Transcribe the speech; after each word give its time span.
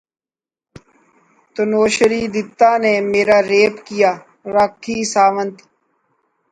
تنوشری 1.55 2.21
دتہ 2.33 2.71
نے 2.81 2.93
میرا 3.11 3.39
ریپ 3.49 3.75
کیا 3.87 4.11
راکھی 4.53 4.97
ساونت 5.13 5.55